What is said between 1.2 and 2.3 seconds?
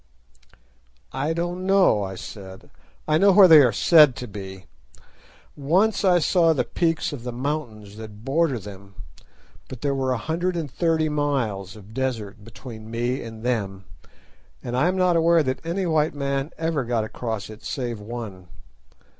don't know," I